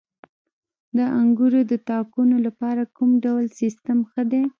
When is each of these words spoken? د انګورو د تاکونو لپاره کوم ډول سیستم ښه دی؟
د 0.97 0.99
انګورو 1.19 1.59
د 1.71 1.73
تاکونو 1.89 2.35
لپاره 2.45 2.81
کوم 2.97 3.11
ډول 3.25 3.45
سیستم 3.59 3.97
ښه 4.11 4.23
دی؟ 4.31 4.41